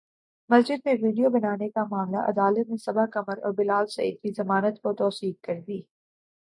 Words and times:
مسجد 0.49 0.79
میں 0.85 0.93
ویڈیو 1.01 1.29
بنانے 1.29 1.69
کا 1.69 1.83
معاملہ 1.91 2.23
عدالت 2.29 2.69
نے 2.69 2.77
صبا 2.85 3.05
قمر 3.13 3.43
اور 3.43 3.53
بلال 3.53 3.87
سعید 3.87 4.21
کی 4.21 4.31
ضمانت 4.37 4.81
کی 4.81 4.93
توثیق 4.97 5.41
کردی 5.43 5.81